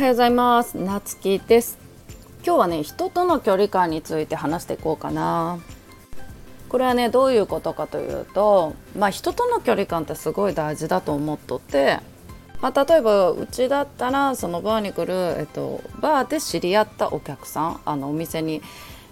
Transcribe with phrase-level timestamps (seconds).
[0.00, 0.78] はようございます。
[0.78, 1.76] なつきです。
[2.42, 5.58] 今日はね人との距離感について話していこうかな。
[6.70, 11.98] これはねどういうことかというとまあ人との距離感ってすごい大事だと思っとって
[12.62, 18.62] まあ、例えばうちだったらそのバーに来る、えっと、バーで知り合ったお客さんあのお店に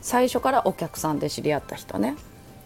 [0.01, 2.17] 最初からお客さんで知り合った人ね。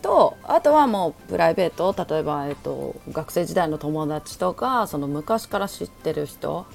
[0.01, 6.67] とあとはもうプライベート例えば、えっと、学生時代の友達とかその昔から知ってる人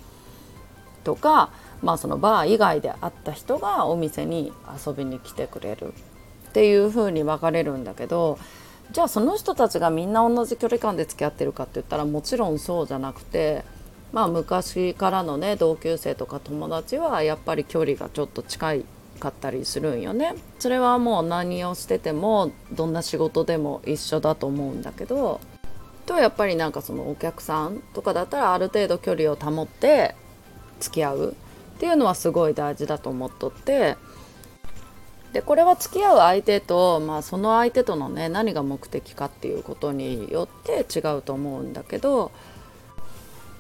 [1.08, 4.52] とか、まあ、そのバー以外で会った人がお店に
[4.86, 5.94] 遊びに来てくれる
[6.50, 8.38] っていう風に分かれるんだけど
[8.92, 13.64] じゃあその人たちがみんな同じ距離感で付き合ってるかって言ったらもちろんそうじゃなくて。
[14.14, 18.86] まあ、昔からのね同級生とか友達はやっぱり距離がちょっと近い
[19.20, 25.42] かったりするんよねそれはもう何をしててもどんな仕事でも一緒だと思うんだけど
[26.06, 30.16] とやっぱりなんかそのお客さんとかだったらある程度距離を保って
[30.80, 31.36] 付き合う
[31.76, 33.98] っていうのはすごい大事だと思っとって。
[35.34, 42.32] でこれは付き合う相手と、まあ、その相手とのね何が目的かっていうことによって違うと思うんだけど、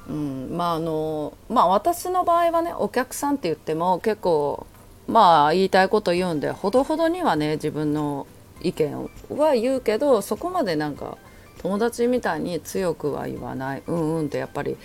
[0.10, 4.66] うんまああのまあ、私の場合はねお客さんって言っても結構
[5.08, 8.28] まあ言いたいこと言うんでほどほどにはね自分の
[8.62, 11.18] 意見は言うけどそこまでなんか
[11.62, 13.84] 友達みたいに強くは言わない。
[13.86, 14.78] うんうんってやっぱり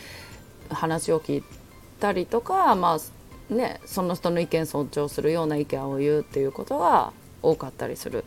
[0.68, 1.61] 話を聞いて
[2.02, 2.98] たりとかま
[3.50, 8.24] あねその人の意見尊重するような意見を言うっていうことが多かったりする。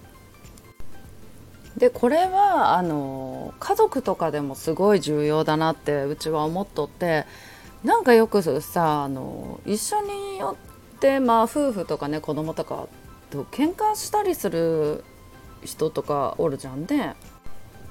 [1.78, 7.26] でこれはあの家族とかでもすごい重要だなってうちは思っとって
[7.84, 10.56] なんかよくさあの一緒によ
[10.96, 12.88] ってまあ夫婦とかね子供とか
[13.30, 15.04] と喧嘩したりする
[15.66, 17.16] 人とかおるじゃんね。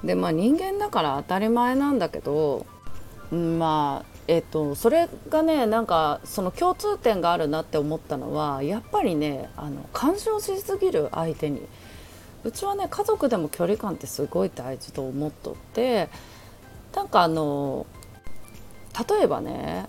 [0.03, 2.65] でまあ人間だから当たり前なんだけど
[3.31, 11.61] まあえっと、それがねなんかその共通点があるなって思ったのはやっぱりねあの干渉しすぎる相手に。
[12.43, 16.09] うちはね家族でも距離感ってすごい大事と思っとって
[16.95, 17.87] なんかあの
[19.09, 19.87] 例えばね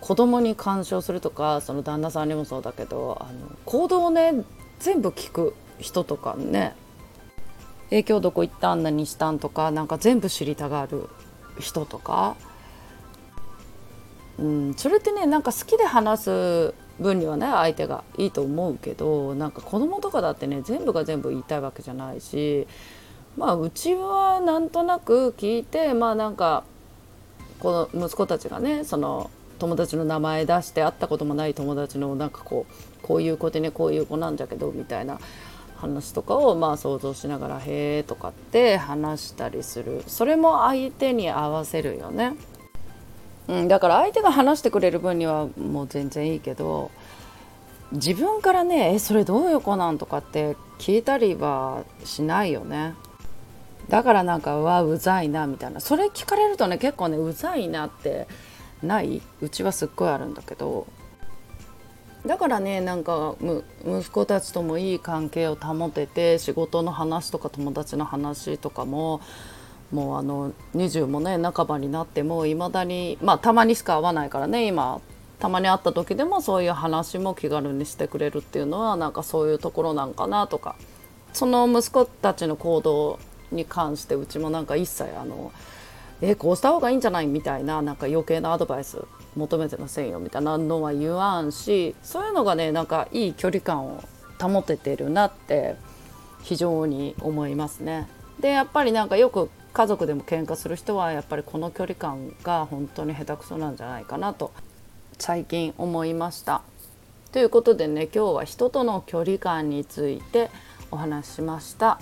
[0.00, 4.44] 子供に干渉するとかその旦那さんにもそうだけどあの行動をね
[4.78, 6.76] 全部聞く人とかね
[7.90, 8.74] 影響どこ行った？
[8.74, 9.40] ん何したん？
[9.40, 11.08] とかなんか全部知りたがる
[11.58, 12.36] 人とか
[14.40, 22.66] うん、それってねなんか好きで話す分にはね相手がいいと思うけどなんか子供とかだってね全部が全部言いたいわけじゃないし
[23.36, 26.64] まあうちはなんとなく聞いてまあなんか
[27.58, 35.20] この息子たちがねその友達の名前出して会ったこともない友達のなんかこうこういう子でねこういう子なんだけどみたいな
[35.76, 42.34] 話とかをまあ想像しながら「へえ」とかって話したりするそれも相手に合わせるよね。
[43.48, 46.90] うん、だから相手が話してくれる分にはもう全然いいけど
[47.92, 52.94] 自分からね「えそれどういう子なん?」とかって聞いたりはしないよね。
[53.88, 55.80] だからなんか「うわうざいな」みたいな。
[55.80, 58.28] それ聞かれるとね結構ねうざいなって
[58.82, 59.20] ない？
[59.40, 60.86] うちはすっごいあるんだけど。
[62.24, 63.34] だからねなんか
[63.84, 69.22] 息子たちともいい関係を保てて仕事の話とか友達の話とかも
[69.92, 75.00] もうあの20もね半ばになってもいまだにまあたまにしか会わないからね今
[75.40, 80.76] たまに会った時でもそういう話も気軽にしてくれるっていうのはなんかそういうところなんかなとか
[81.32, 83.18] その息子たちの行動
[83.50, 85.52] に関してうちもなんか一切あの
[86.20, 89.02] えこうした方がいいんじゃないみたいななんか余計なアドバイス
[89.34, 94.04] 求めてませんよみたいなのは言わんしそういうのがねなんかいい距離感を
[94.40, 95.76] 保ててるなって
[96.42, 98.08] 非常に思いますね。
[98.40, 104.52] でやっぱりなんかよく家族でも喧嘩する人はやっぱりこの距離感が本当に下手くそなんじゃないかなと
[105.18, 106.62] 最近思いました。
[107.32, 110.50] ということでね今日は人との距離感について
[110.90, 112.00] お話ししました。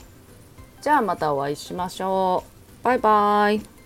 [0.81, 2.45] じゃあまたお会いしましょ
[2.83, 2.85] う。
[2.85, 3.78] バイバイ。